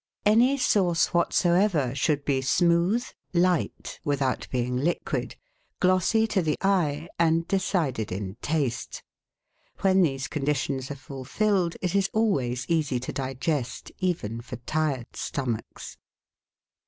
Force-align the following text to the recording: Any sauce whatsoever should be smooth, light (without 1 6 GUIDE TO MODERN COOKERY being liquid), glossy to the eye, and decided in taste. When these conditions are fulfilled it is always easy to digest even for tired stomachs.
Any 0.25 0.57
sauce 0.57 1.13
whatsoever 1.13 1.93
should 1.93 2.25
be 2.25 2.41
smooth, 2.41 3.05
light 3.35 3.99
(without 4.03 4.45
1 4.45 4.45
6 4.45 4.47
GUIDE 4.49 4.49
TO 4.49 4.57
MODERN 4.71 4.77
COOKERY 4.79 4.81
being 4.81 4.85
liquid), 5.29 5.35
glossy 5.79 6.25
to 6.25 6.41
the 6.41 6.57
eye, 6.63 7.07
and 7.19 7.47
decided 7.47 8.11
in 8.11 8.35
taste. 8.41 9.03
When 9.81 10.01
these 10.01 10.27
conditions 10.27 10.89
are 10.89 10.95
fulfilled 10.95 11.75
it 11.81 11.93
is 11.93 12.09
always 12.15 12.65
easy 12.67 12.99
to 12.99 13.13
digest 13.13 13.91
even 13.99 14.41
for 14.41 14.55
tired 14.55 15.05
stomachs. 15.15 15.97